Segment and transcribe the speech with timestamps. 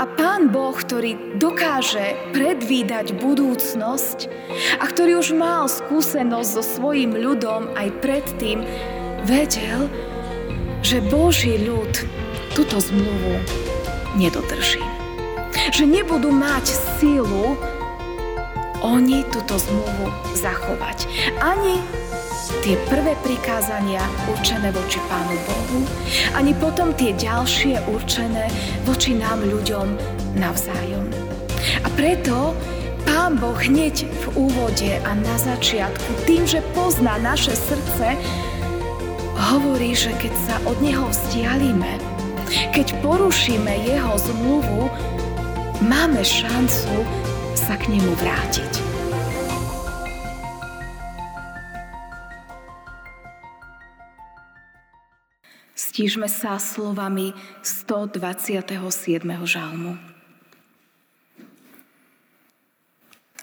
[0.00, 4.32] A Pán Boh, ktorý dokáže predvídať budúcnosť
[4.80, 8.64] a ktorý už mal skúsenosť so svojím ľudom aj predtým,
[9.28, 9.92] vedel,
[10.80, 11.92] že Boží ľud
[12.56, 13.36] túto zmluvu
[14.16, 14.80] nedodrží.
[15.76, 17.52] Že nebudú mať sílu
[18.80, 20.08] oni túto zmluvu
[20.40, 21.04] zachovať.
[21.36, 21.84] Ani
[22.64, 25.80] tie prvé prikázania určené voči Pánu Bohu,
[26.36, 28.48] ani potom tie ďalšie určené
[28.84, 29.86] voči nám ľuďom
[30.36, 31.08] navzájom.
[31.84, 32.52] A preto
[33.04, 38.16] Pán Boh hneď v úvode a na začiatku, tým, že pozná naše srdce,
[39.36, 42.00] hovorí, že keď sa od Neho vzdialíme,
[42.72, 44.88] keď porušíme Jeho zmluvu,
[45.84, 47.04] máme šancu
[47.52, 48.93] sa k nemu vrátiť.
[55.94, 57.30] Stížme sa slovami
[57.62, 58.66] 127.
[59.46, 59.94] žalmu.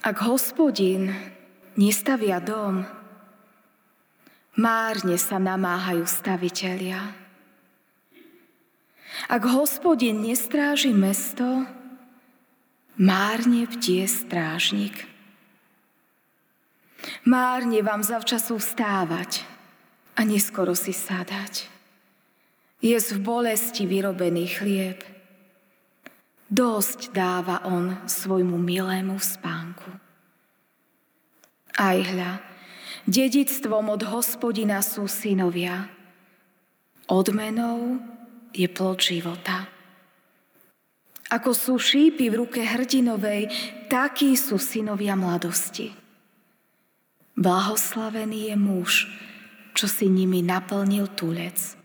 [0.03, 1.15] Ak hospodin
[1.79, 2.83] nestavia dom,
[4.59, 7.15] márne sa namáhajú stavitelia.
[9.31, 11.63] Ak hospodin nestráži mesto,
[12.99, 15.07] márne bdie strážnik.
[17.23, 19.39] Márne vám zavčasu vstávať
[20.19, 21.79] a neskoro si sadať
[22.81, 24.99] je v bolesti vyrobený chlieb.
[26.49, 29.89] Dosť dáva on svojmu milému v spánku.
[31.77, 32.43] Aj hľa,
[33.07, 35.87] dedictvom od hospodina sú synovia.
[37.07, 38.01] Odmenou
[38.51, 39.71] je plod života.
[41.31, 43.47] Ako sú šípy v ruke hrdinovej,
[43.87, 45.95] takí sú synovia mladosti.
[47.39, 48.91] Blahoslavený je muž,
[49.71, 51.80] čo si nimi naplnil tulec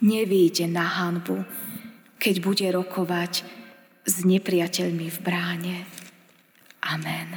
[0.00, 1.44] nevíde na hanbu,
[2.16, 3.44] keď bude rokovať
[4.06, 5.76] s nepriateľmi v bráne.
[6.86, 7.36] Amen.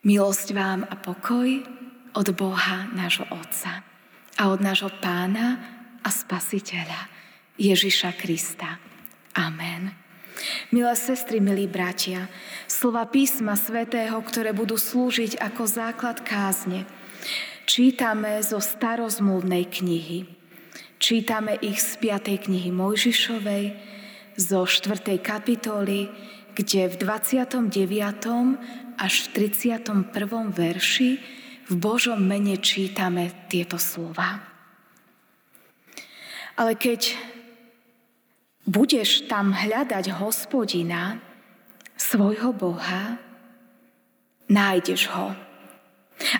[0.00, 1.60] Milosť vám a pokoj
[2.16, 3.84] od Boha nášho Otca
[4.40, 5.60] a od nášho Pána
[6.00, 7.10] a Spasiteľa
[7.60, 8.80] Ježiša Krista.
[9.36, 9.92] Amen.
[10.72, 12.32] Milé sestry, milí bratia,
[12.64, 16.88] slova písma svätého, ktoré budú slúžiť ako základ kázne,
[17.68, 20.39] čítame zo starozmluvnej knihy.
[21.00, 22.44] Čítame ich z 5.
[22.44, 23.72] knihy Mojžišovej,
[24.36, 25.16] zo 4.
[25.16, 26.12] kapitoly,
[26.52, 27.72] kde v 29.
[29.00, 30.12] až v 31.
[30.52, 31.10] verši
[31.72, 34.44] v Božom mene čítame tieto slova.
[36.60, 37.16] Ale keď
[38.68, 41.16] budeš tam hľadať hospodina,
[41.96, 43.16] svojho Boha,
[44.52, 45.32] nájdeš ho.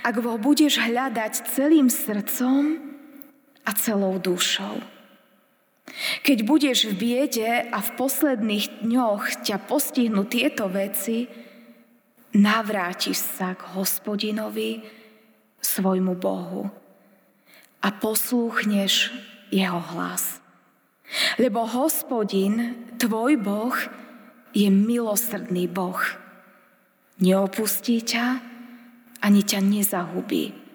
[0.04, 2.89] Ak ho budeš hľadať celým srdcom,
[3.70, 4.82] a celou dušou.
[6.26, 11.30] Keď budeš v biede a v posledných dňoch ťa postihnú tieto veci,
[12.34, 14.82] navrátiš sa k hospodinovi,
[15.60, 16.66] svojmu Bohu
[17.84, 19.12] a poslúchneš
[19.54, 20.42] jeho hlas.
[21.38, 23.76] Lebo hospodin, tvoj Boh,
[24.56, 26.00] je milosrdný Boh.
[27.20, 28.40] Neopustí ťa,
[29.20, 30.69] ani ťa nezahubí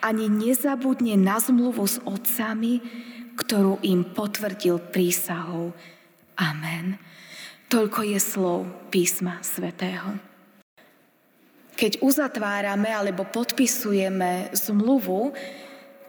[0.00, 2.80] ani nezabudne na zmluvu s otcami,
[3.38, 5.70] ktorú im potvrdil prísahou.
[6.38, 6.98] Amen.
[7.68, 8.58] Toľko je slov
[8.88, 10.18] písma svätého.
[11.78, 15.30] Keď uzatvárame alebo podpisujeme zmluvu,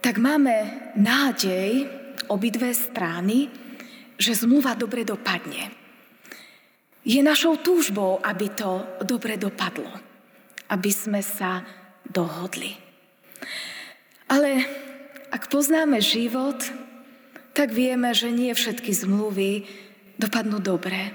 [0.02, 1.86] tak máme nádej
[2.26, 3.46] obidve strany,
[4.18, 5.70] že zmluva dobre dopadne.
[7.06, 9.88] Je našou túžbou, aby to dobre dopadlo,
[10.68, 11.64] aby sme sa
[12.04, 12.89] dohodli.
[14.30, 14.64] Ale
[15.30, 16.58] ak poznáme život,
[17.54, 19.66] tak vieme, že nie všetky zmluvy
[20.18, 21.14] dopadnú dobre.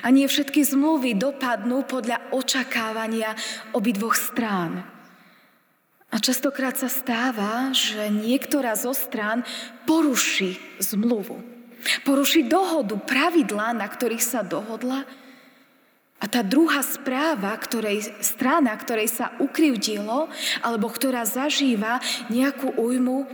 [0.00, 3.36] A nie všetky zmluvy dopadnú podľa očakávania
[3.76, 4.84] obidvoch strán.
[6.08, 9.42] A častokrát sa stáva, že niektorá zo strán
[9.84, 11.42] poruší zmluvu.
[12.06, 15.04] Poruší dohodu, pravidlá, na ktorých sa dohodla
[16.24, 20.32] a tá druhá správa, ktorej, strana, ktorej sa ukrivdilo,
[20.64, 22.00] alebo ktorá zažíva
[22.32, 23.28] nejakú újmu,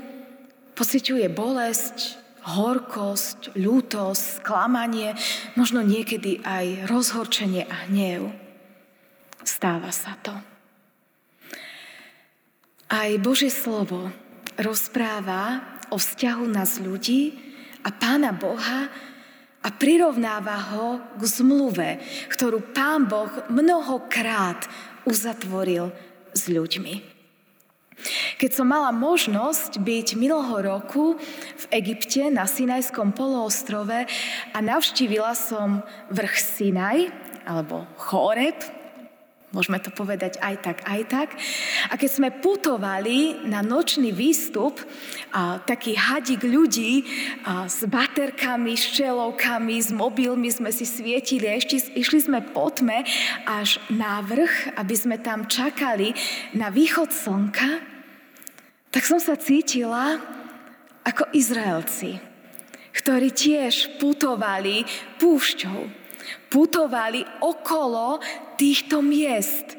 [0.75, 5.14] pociťuje bolesť, horkosť, ľútosť, sklamanie,
[5.54, 8.34] možno niekedy aj rozhorčenie a hnev.
[9.46, 10.34] Stáva sa to.
[12.90, 14.10] Aj Božie slovo
[14.58, 15.62] rozpráva
[15.94, 17.38] o vzťahu nás ľudí
[17.87, 18.90] a Pána Boha,
[19.61, 22.01] a prirovnáva ho k zmluve,
[22.33, 24.65] ktorú Pán Boh mnohokrát
[25.05, 25.93] uzatvoril
[26.33, 27.21] s ľuďmi.
[28.41, 31.21] Keď som mala možnosť byť minulého roku
[31.61, 34.09] v Egypte na Sinajskom poloostrove
[34.57, 37.12] a navštívila som vrch Sinaj,
[37.45, 38.57] alebo Choreb,
[39.50, 41.29] Môžeme to povedať aj tak, aj tak.
[41.91, 44.79] A keď sme putovali na nočný výstup,
[45.35, 47.02] a taký hadík ľudí
[47.43, 52.70] a s baterkami, s čelovkami, s mobilmi sme si svietili a ešte išli sme po
[52.70, 53.02] tme
[53.43, 56.14] až na vrch, aby sme tam čakali
[56.55, 57.82] na východ slnka,
[58.94, 60.19] tak som sa cítila
[61.02, 62.23] ako Izraelci,
[62.94, 64.87] ktorí tiež putovali
[65.19, 66.00] púšťou
[66.49, 68.20] putovali okolo
[68.56, 69.78] týchto miest.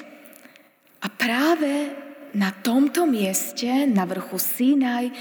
[1.01, 1.93] A práve
[2.31, 5.11] na tomto mieste, na vrchu Sinaj,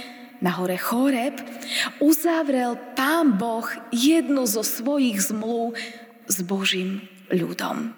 [0.41, 1.37] na hore Choreb,
[2.01, 5.77] uzavrel Pán Boh jednu zo svojich zmluv
[6.25, 7.93] s Božím ľudom.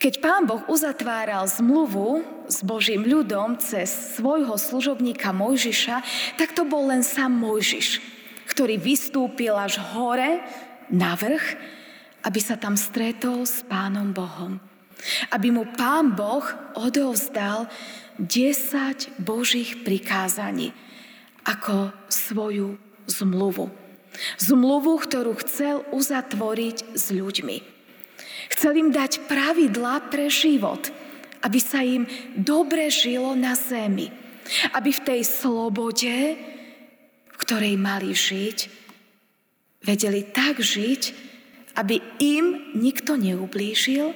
[0.00, 6.00] Keď Pán Boh uzatváral zmluvu s Božím ľudom cez svojho služobníka Mojžiša,
[6.40, 8.00] tak to bol len sám Mojžiš,
[8.48, 10.40] ktorý vystúpil až hore
[10.90, 11.78] na vrch
[12.24, 14.60] aby sa tam stretol s Pánom Bohom.
[15.32, 16.44] Aby mu Pán Boh
[16.76, 17.72] odovzdal
[18.20, 20.76] 10 Božích prikázaní
[21.48, 22.76] ako svoju
[23.08, 23.72] zmluvu.
[24.36, 27.56] Zmluvu, ktorú chcel uzatvoriť s ľuďmi.
[28.52, 30.92] Chcel im dať pravidla pre život,
[31.40, 32.04] aby sa im
[32.36, 34.12] dobre žilo na zemi.
[34.76, 36.36] Aby v tej slobode,
[37.32, 38.79] v ktorej mali žiť,
[39.84, 41.02] vedeli tak žiť,
[41.76, 44.12] aby im nikto neublížil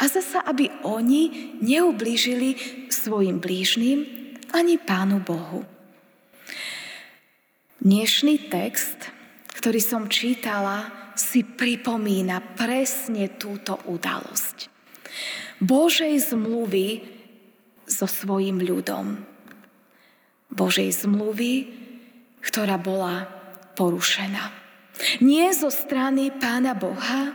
[0.00, 2.56] a zasa, aby oni neublížili
[2.88, 4.06] svojim blížnym
[4.54, 5.66] ani Pánu Bohu.
[7.84, 9.12] Dnešný text,
[9.52, 14.66] ktorý som čítala, si pripomína presne túto udalosť.
[15.62, 17.06] Božej zmluvy
[17.86, 19.22] so svojim ľudom.
[20.50, 21.70] Božej zmluvy,
[22.42, 23.30] ktorá bola
[23.78, 24.63] porušená.
[25.18, 27.34] Nie zo strany Pána Boha,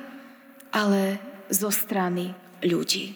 [0.71, 1.19] ale
[1.51, 2.31] zo strany
[2.63, 3.15] ľudí.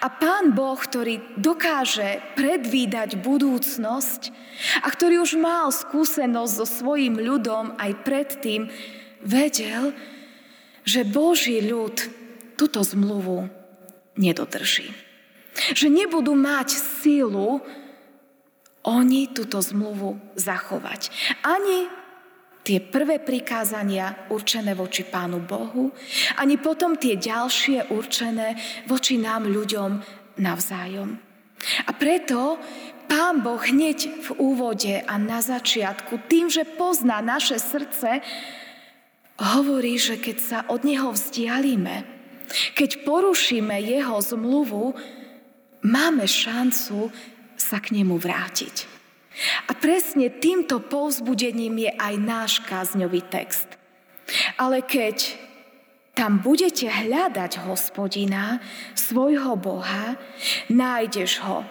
[0.00, 4.32] A Pán Boh, ktorý dokáže predvídať budúcnosť
[4.80, 8.72] a ktorý už mal skúsenosť so svojim ľudom aj predtým,
[9.20, 9.92] vedel,
[10.88, 12.00] že Boží ľud
[12.56, 13.52] túto zmluvu
[14.16, 14.88] nedodrží.
[15.76, 16.72] Že nebudú mať
[17.04, 17.60] sílu
[18.88, 21.12] oni túto zmluvu zachovať.
[21.44, 21.92] Ani
[22.68, 25.88] tie prvé prikázania určené voči Pánu Bohu,
[26.36, 29.90] ani potom tie ďalšie určené voči nám ľuďom
[30.36, 31.16] navzájom.
[31.88, 32.60] A preto
[33.08, 38.20] Pán Boh hneď v úvode a na začiatku, tým, že pozná naše srdce,
[39.40, 42.04] hovorí, že keď sa od Neho vzdialíme,
[42.76, 44.92] keď porušíme Jeho zmluvu,
[45.88, 47.08] máme šancu
[47.56, 48.97] sa k Nemu vrátiť.
[49.66, 53.78] A presne týmto povzbudením je aj náš kázňový text.
[54.58, 55.38] Ale keď
[56.18, 58.58] tam budete hľadať hospodina,
[58.98, 60.18] svojho Boha,
[60.66, 61.62] nájdeš ho.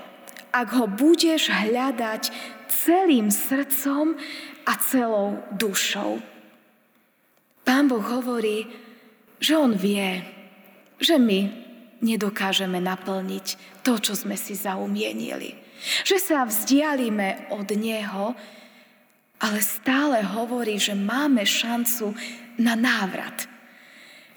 [0.56, 2.32] Ak ho budeš hľadať
[2.72, 4.16] celým srdcom
[4.64, 6.24] a celou dušou.
[7.68, 8.68] Pán Boh hovorí,
[9.44, 10.24] že On vie,
[11.04, 11.52] že my
[12.00, 15.67] nedokážeme naplniť to, čo sme si zaumienili.
[16.04, 18.34] Že sa vzdialíme od Neho,
[19.38, 22.18] ale stále hovorí, že máme šancu
[22.58, 23.46] na návrat.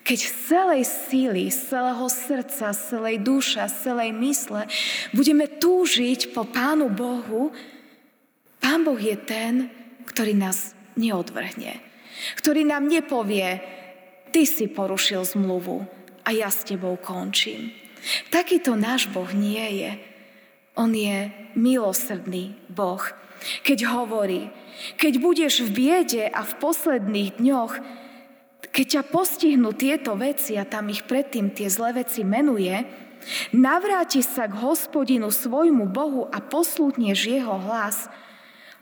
[0.04, 4.66] Keď z celej síly, z celého srdca, z celej duša, z celej mysle
[5.14, 7.52] budeme túžiť po Pánu Bohu,
[8.60, 9.72] Pán Boh je ten,
[10.04, 11.80] ktorý nás neodvrhne.
[12.36, 13.62] Ktorý nám nepovie,
[14.36, 15.80] ty si porušil zmluvu
[16.24, 17.72] a ja s tebou končím.
[18.28, 20.09] Takýto náš Boh nie je.
[20.80, 21.28] On je
[21.60, 23.04] milosrdný Boh.
[23.68, 24.48] Keď hovorí,
[24.96, 27.72] keď budeš v biede a v posledných dňoch,
[28.72, 32.72] keď ťa postihnú tieto veci, a tam ich predtým tie zlé veci menuje,
[33.52, 38.08] navráti sa k hospodinu svojmu Bohu a poslútneš jeho hlas,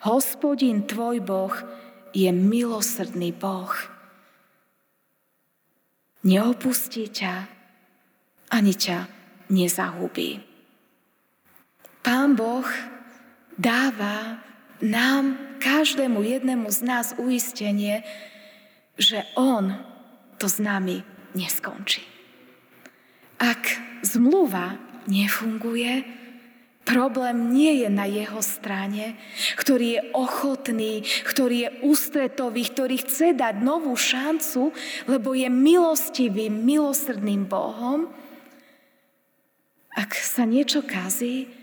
[0.07, 1.55] hospodin tvoj Boh
[2.15, 3.75] je milosrdný Boh.
[6.23, 7.35] Neopustí ťa,
[8.55, 8.99] ani ťa
[9.51, 10.48] nezahubí.
[12.09, 12.65] Pán Boh
[13.61, 14.41] dáva
[14.81, 18.01] nám, každému jednému z nás uistenie,
[18.97, 19.77] že On
[20.41, 21.05] to s nami
[21.37, 22.01] neskončí.
[23.37, 23.61] Ak
[24.01, 26.09] zmluva nefunguje,
[26.89, 29.13] problém nie je na jeho strane,
[29.61, 34.73] ktorý je ochotný, ktorý je ústretový, ktorý chce dať novú šancu,
[35.05, 38.09] lebo je milostivým, milosrdným Bohom.
[39.93, 41.58] Ak sa niečo kazí,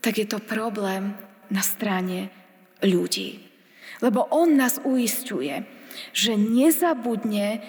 [0.00, 1.16] tak je to problém
[1.52, 2.32] na strane
[2.80, 3.40] ľudí.
[4.00, 5.64] Lebo on nás uistuje,
[6.16, 7.60] že nezabudne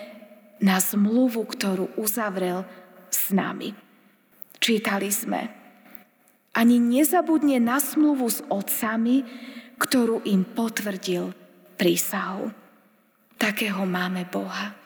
[0.61, 2.63] na zmluvu, ktorú uzavrel
[3.11, 3.75] s nami.
[4.61, 5.41] Čítali sme.
[6.53, 9.25] Ani nezabudne na zmluvu s otcami,
[9.81, 11.33] ktorú im potvrdil
[11.79, 12.53] prísahu.
[13.41, 14.77] Takého máme Boha.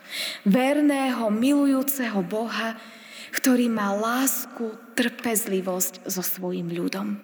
[0.47, 2.79] Verného, milujúceho Boha,
[3.35, 7.19] ktorý má lásku, trpezlivosť so svojim ľudom.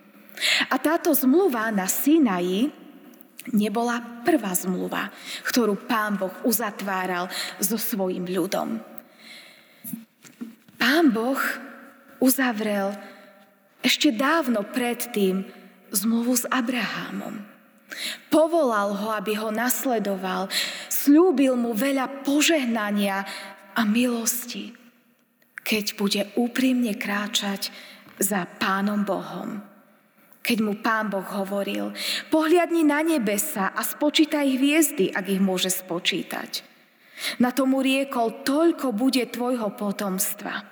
[0.69, 2.71] A táto zmluva na Sinaji
[3.49, 5.09] nebola prvá zmluva,
[5.45, 7.25] ktorú pán Boh uzatváral
[7.57, 8.77] so svojim ľudom.
[10.77, 11.41] Pán Boh
[12.21, 12.93] uzavrel
[13.81, 15.45] ešte dávno predtým
[15.89, 17.41] zmluvu s Abrahámom.
[18.31, 20.47] Povolal ho, aby ho nasledoval.
[20.87, 23.25] Slúbil mu veľa požehnania
[23.75, 24.71] a milosti,
[25.65, 27.73] keď bude úprimne kráčať
[28.21, 29.70] za Pánom Bohom.
[30.41, 31.93] Keď mu Pán Boh hovoril,
[32.33, 36.65] pohliadni na nebesa a spočítaj hviezdy, ak ich môže spočítať.
[37.37, 40.65] Na tomu riekol, toľko bude tvojho potomstva.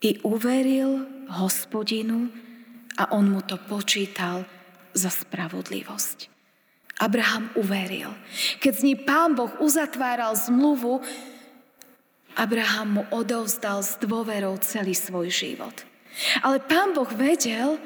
[0.00, 2.30] I uveril hospodinu
[2.96, 4.46] a on mu to počítal
[4.94, 6.30] za spravodlivosť.
[7.00, 8.12] Abraham uveril.
[8.60, 11.00] Keď s ním pán Boh uzatváral zmluvu,
[12.36, 15.74] Abraham mu odovzdal s dôverou celý svoj život.
[16.44, 17.80] Ale pán Boh vedel,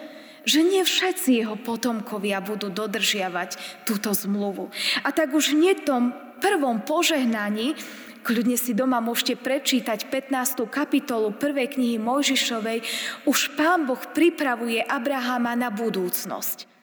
[0.45, 4.69] že nie všetci jeho potomkovia budú dodržiavať túto zmluvu.
[5.05, 7.77] A tak už nie tom prvom požehnaní,
[8.25, 10.69] kľudne si doma môžete prečítať 15.
[10.69, 12.85] kapitolu prvej knihy Mojžišovej,
[13.29, 16.75] už pán Boh pripravuje Abrahama na budúcnosť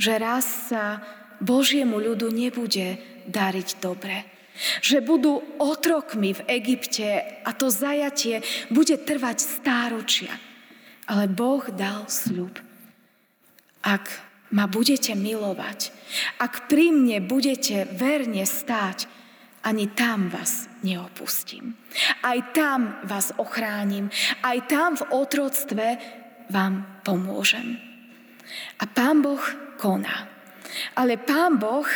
[0.00, 1.04] že raz sa
[1.44, 2.96] Božiemu ľudu nebude
[3.28, 4.24] dariť dobre.
[4.80, 7.08] Že budú otrokmi v Egypte
[7.44, 8.40] a to zajatie
[8.72, 10.32] bude trvať stáročia.
[11.04, 12.69] Ale Boh dal sľub.
[13.80, 14.06] Ak
[14.50, 15.94] ma budete milovať,
[16.42, 19.06] ak pri mne budete verne stáť,
[19.60, 21.76] ani tam vás neopustím.
[22.24, 24.08] Aj tam vás ochránim,
[24.40, 25.86] aj tam v otroctve
[26.48, 27.76] vám pomôžem.
[28.80, 29.40] A Pán Boh
[29.76, 30.26] koná.
[30.96, 31.86] Ale Pán Boh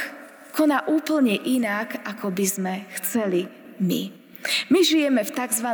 [0.55, 3.49] koná úplne inak, ako by sme chceli
[3.83, 4.13] my.
[4.71, 5.69] My žijeme v tzv.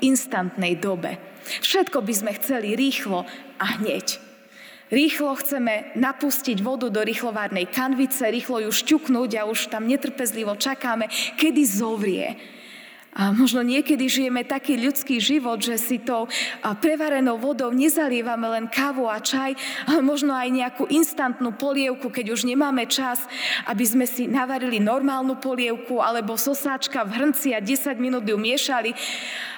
[0.00, 1.18] instantnej dobe.
[1.60, 3.26] Všetko by sme chceli rýchlo
[3.60, 4.23] a hneď.
[4.92, 11.08] Rýchlo chceme napustiť vodu do rýchlovárnej kanvice, rýchlo ju šťuknúť a už tam netrpezlivo čakáme,
[11.40, 12.36] kedy zovrie.
[13.14, 16.26] A možno niekedy žijeme taký ľudský život, že si to
[16.82, 19.54] prevarenou vodou nezalievame len kávu a čaj,
[19.86, 23.22] ale možno aj nejakú instantnú polievku, keď už nemáme čas,
[23.70, 28.90] aby sme si navarili normálnu polievku alebo sosáčka v hrnci a 10 minút ju miešali.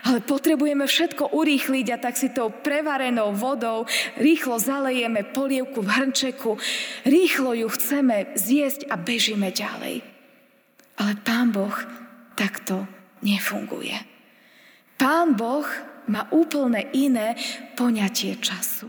[0.05, 3.89] Ale potrebujeme všetko urýchliť a tak si tou prevarenou vodou
[4.21, 6.61] rýchlo zalejeme polievku v hrnčeku,
[7.09, 10.05] rýchlo ju chceme zjesť a bežíme ďalej.
[11.01, 11.75] Ale Pán Boh
[12.37, 12.85] takto
[13.27, 13.99] nefunguje.
[14.95, 15.67] Pán Boh
[16.07, 17.35] má úplne iné
[17.75, 18.87] poňatie času.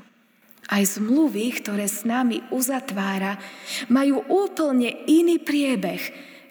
[0.67, 3.39] Aj zmluvy, ktoré s nami uzatvára,
[3.89, 6.03] majú úplne iný priebeh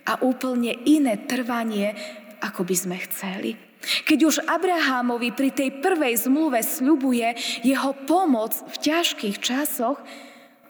[0.08, 1.94] a úplne iné trvanie,
[2.40, 3.50] ako by sme chceli.
[3.86, 10.00] Keď už Abrahámovi pri tej prvej zmluve sľubuje jeho pomoc v ťažkých časoch,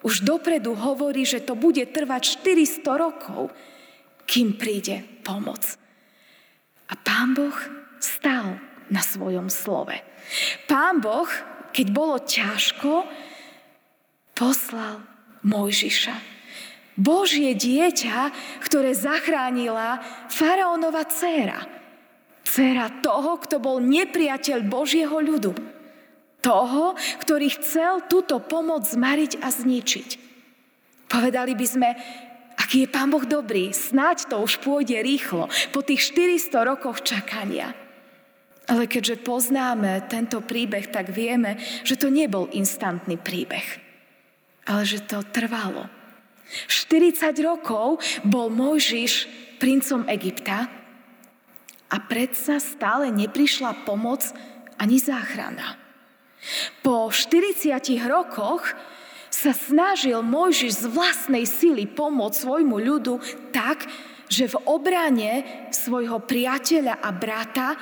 [0.05, 3.55] už dopredu hovorí, že to bude trvať 400 rokov,
[4.29, 5.79] kým príde pomoc.
[7.27, 7.59] Pán Boh
[7.99, 8.55] stal
[8.87, 9.99] na svojom slove.
[10.71, 11.27] Pán Boh,
[11.75, 13.03] keď bolo ťažko,
[14.31, 15.03] poslal
[15.43, 16.15] Mojžiša.
[16.95, 18.31] Božie dieťa,
[18.63, 19.99] ktoré zachránila
[20.31, 21.67] faraónova dcéra.
[22.47, 25.51] Dcéra toho, kto bol nepriateľ Božieho ľudu.
[26.47, 26.95] Toho,
[27.27, 30.09] ktorý chcel túto pomoc zmariť a zničiť.
[31.11, 31.91] Povedali by sme,
[32.67, 37.71] Aký je Pán Boh dobrý, snáď to už pôjde rýchlo, po tých 400 rokoch čakania.
[38.67, 43.63] Ale keďže poznáme tento príbeh, tak vieme, že to nebol instantný príbeh,
[44.67, 45.87] ale že to trvalo.
[46.67, 49.31] 40 rokov bol Mojžiš
[49.63, 50.67] princom Egypta
[51.87, 54.27] a predsa stále neprišla pomoc
[54.75, 55.79] ani záchrana.
[56.83, 57.79] Po 40
[58.11, 58.75] rokoch
[59.37, 63.21] sa snažil Mojžiš z vlastnej sily pomôcť svojmu ľudu
[63.53, 63.85] tak,
[64.33, 67.77] že v obrane svojho priateľa a brata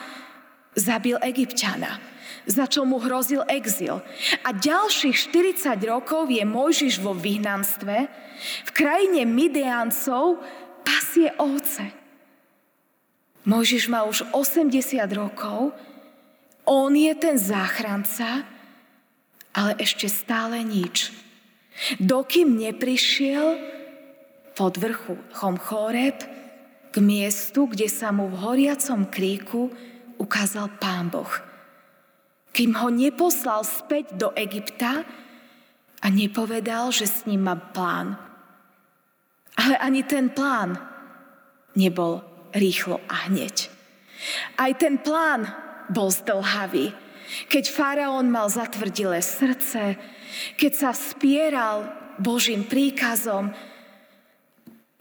[0.74, 2.02] zabil Egyptiana,
[2.42, 4.02] za čo mu hrozil exil.
[4.42, 7.96] A ďalších 40 rokov je Mojžiš vo vyhnanstve,
[8.66, 10.42] v krajine Mideancov
[10.82, 11.86] pasie ovce.
[13.46, 14.74] Mojžiš má už 80
[15.14, 15.70] rokov,
[16.66, 18.42] on je ten záchranca,
[19.54, 21.14] ale ešte stále nič.
[21.98, 23.58] Dokým neprišiel
[24.54, 26.22] pod vrchom Choreb
[26.94, 29.74] k miestu, kde sa mu v horiacom kríku
[30.16, 31.30] ukázal Pán Boh.
[32.54, 35.02] Kým ho neposlal späť do Egypta
[35.98, 38.14] a nepovedal, že s ním má plán.
[39.58, 40.78] Ale ani ten plán
[41.74, 42.22] nebol
[42.54, 43.70] rýchlo a hneď.
[44.54, 45.50] Aj ten plán
[45.90, 46.94] bol zdlhavý.
[47.48, 49.96] Keď faraón mal zatvrdilé srdce,
[50.60, 51.88] keď sa spieral
[52.20, 53.50] Božím príkazom,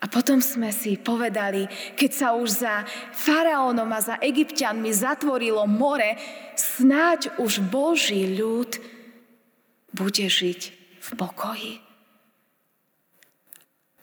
[0.03, 1.63] a potom sme si povedali,
[1.96, 2.84] keď sa už za
[3.15, 6.20] faraónom a za egyptianmi zatvorilo more,
[6.60, 8.84] snáď už Boží ľud
[9.96, 10.62] bude žiť
[11.00, 11.74] v pokoji.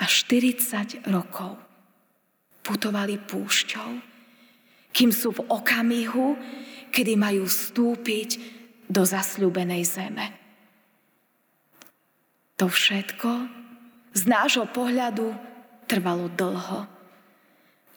[0.01, 1.61] A 40 rokov
[2.65, 3.91] putovali púšťou,
[4.97, 6.33] kým sú v okamihu,
[6.91, 8.31] kedy majú vstúpiť
[8.91, 10.27] do zasľúbenej zeme.
[12.59, 13.31] To všetko
[14.13, 15.33] z nášho pohľadu
[15.87, 16.85] trvalo dlho.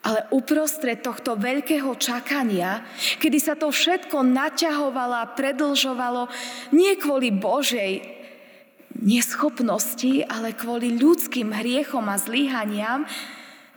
[0.04, 2.84] Ale uprostred tohto veľkého čakania,
[3.20, 6.28] kedy sa to všetko naťahovalo a predlžovalo,
[6.76, 8.04] nie kvôli Božej
[9.00, 13.08] neschopnosti, ale kvôli ľudským hriechom a zlyhaniam,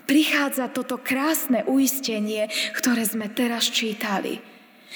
[0.07, 4.39] prichádza toto krásne uistenie, ktoré sme teraz čítali.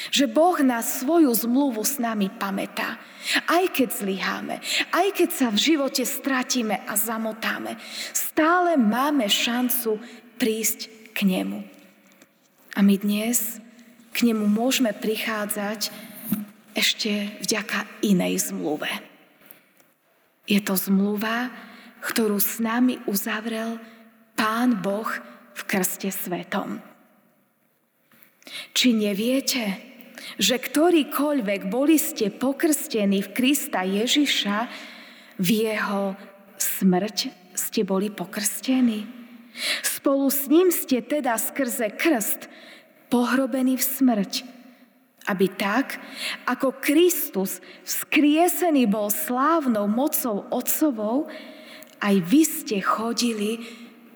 [0.09, 2.97] Že Boh na svoju zmluvu s nami pamätá.
[3.45, 7.77] Aj keď zlyháme, aj keď sa v živote stratíme a zamotáme,
[8.15, 9.99] stále máme šancu
[10.39, 11.61] prísť k nemu.
[12.73, 13.59] A my dnes
[14.15, 15.91] k nemu môžeme prichádzať
[16.71, 18.87] ešte vďaka inej zmluve.
[20.47, 21.51] Je to zmluva,
[22.01, 23.77] ktorú s nami uzavrel
[24.33, 25.07] Pán Boh
[25.53, 26.81] v krste svetom.
[28.73, 29.77] Či neviete,
[30.41, 34.57] že ktorýkoľvek boli ste pokrstení v Krista Ježiša,
[35.41, 36.17] v jeho
[36.57, 37.17] smrť
[37.57, 39.05] ste boli pokrstení.
[39.83, 42.47] Spolu s ním ste teda skrze krst
[43.11, 44.33] pohrobení v smrť,
[45.27, 45.99] aby tak,
[46.47, 51.27] ako Kristus vzkriesený bol slávnou mocou Otcovou,
[52.01, 53.61] aj vy ste chodili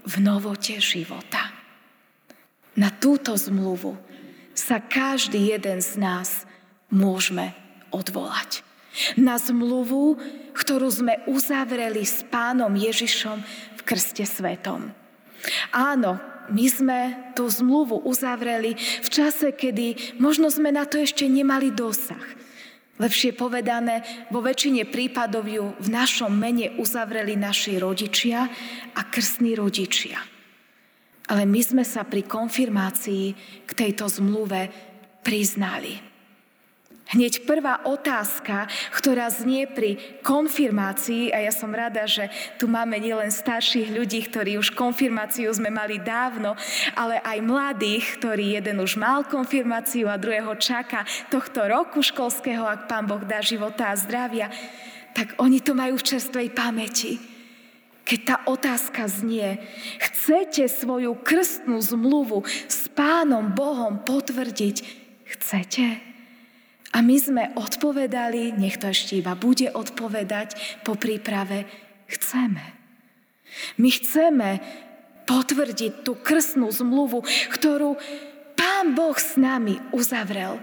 [0.02, 1.45] v novote života.
[2.76, 3.96] Na túto zmluvu
[4.52, 6.44] sa každý jeden z nás
[6.92, 7.56] môžeme
[7.92, 8.64] odvolať.
[9.20, 10.20] Na zmluvu,
[10.56, 13.44] ktorú sme uzavreli s pánom Ježišom
[13.76, 14.92] v krste svetom.
[15.76, 16.20] Áno,
[16.52, 17.00] my sme
[17.36, 22.22] tú zmluvu uzavreli v čase, kedy možno sme na to ešte nemali dosah.
[22.96, 28.48] Lepšie povedané, vo väčšine prípadov ju v našom mene uzavreli naši rodičia
[28.96, 30.35] a krstní rodičia.
[31.26, 33.26] Ale my sme sa pri konfirmácii
[33.66, 34.70] k tejto zmluve
[35.26, 36.16] priznali.
[37.06, 43.30] Hneď prvá otázka, ktorá znie pri konfirmácii, a ja som rada, že tu máme nielen
[43.30, 46.58] starších ľudí, ktorí už konfirmáciu sme mali dávno,
[46.98, 52.90] ale aj mladých, ktorí jeden už mal konfirmáciu a druhého čaká tohto roku školského, ak
[52.90, 54.50] Pán Boh dá života a zdravia,
[55.14, 57.35] tak oni to majú v čerstvej pamäti.
[58.06, 59.58] Keď tá otázka znie,
[59.98, 64.86] chcete svoju krstnú zmluvu s Pánom Bohom potvrdiť?
[65.26, 65.86] Chcete?
[66.94, 71.66] A my sme odpovedali, nech to ešte iba bude odpovedať po príprave,
[72.08, 72.62] chceme.
[73.82, 74.62] My chceme
[75.26, 77.98] potvrdiť tú krstnú zmluvu, ktorú
[78.54, 80.62] Pán Boh s nami uzavrel.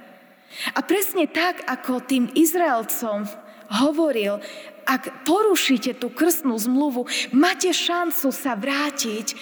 [0.72, 3.26] A presne tak, ako tým Izraelcom
[3.73, 4.45] hovoril,
[4.85, 9.35] ak porušíte tú krstnú zmluvu, máte šancu sa vrátiť,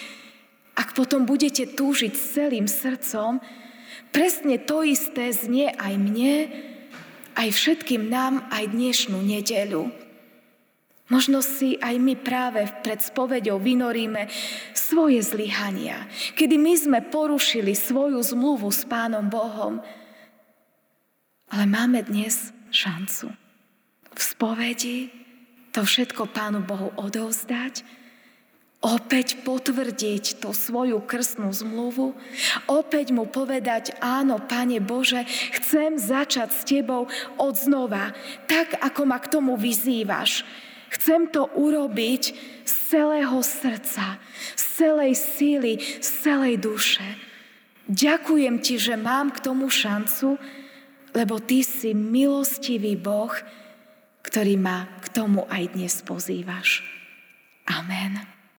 [0.77, 3.43] ak potom budete túžiť celým srdcom,
[4.15, 6.35] presne to isté znie aj mne,
[7.35, 9.91] aj všetkým nám, aj dnešnú nedeľu.
[11.11, 14.31] Možno si aj my práve pred spovedou vynoríme
[14.71, 16.07] svoje zlyhania,
[16.39, 19.83] kedy my sme porušili svoju zmluvu s Pánom Bohom.
[21.51, 23.50] Ale máme dnes šancu
[24.15, 25.21] v spovedi
[25.71, 27.87] to všetko Pánu Bohu odovzdať,
[28.81, 32.17] opäť potvrdiť tú svoju krstnú zmluvu,
[32.67, 35.23] opäť mu povedať, áno, Pane Bože,
[35.55, 37.07] chcem začať s Tebou
[37.39, 38.11] od znova,
[38.49, 40.43] tak ako ma k tomu vyzývaš.
[40.91, 42.23] Chcem to urobiť
[42.67, 44.19] z celého srdca,
[44.59, 47.05] z celej síly, z celej duše.
[47.87, 50.35] Ďakujem Ti, že mám k tomu šancu,
[51.15, 53.31] lebo Ty si milostivý Boh,
[54.31, 56.87] ktorý ma k tomu aj dnes pozývaš.
[57.67, 58.40] Amen.